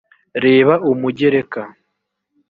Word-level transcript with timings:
reba 0.43 0.73
umugereka 0.91 1.61